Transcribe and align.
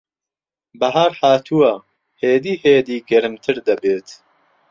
بەھار 0.79 1.11
ھاتووە. 1.19 1.71
ھێدی 2.21 2.53
ھێدی 2.63 2.97
گەرمتر 3.09 3.55
دەبێت. 3.67 4.07